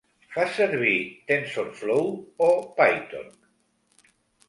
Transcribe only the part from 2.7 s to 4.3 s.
Pytorch?